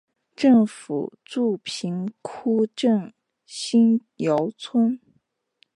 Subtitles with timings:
[0.35, 3.13] 政府驻瓶窑镇
[3.45, 4.99] 新窑村。